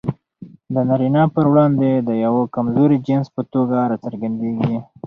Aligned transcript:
د 0.73 0.75
نارينه 0.87 1.23
پر 1.35 1.45
وړاندې 1.51 1.89
د 2.07 2.09
يوه 2.25 2.43
کمزوري 2.55 2.97
جنس 3.07 3.27
په 3.35 3.41
توګه 3.53 3.77
راڅرګندېږي. 3.91 4.73